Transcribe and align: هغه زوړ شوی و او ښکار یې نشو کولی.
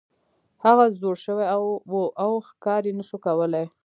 هغه 0.65 0.85
زوړ 0.99 1.15
شوی 1.25 1.45
و 1.91 1.93
او 2.23 2.31
ښکار 2.47 2.81
یې 2.87 2.93
نشو 2.99 3.17
کولی. 3.25 3.65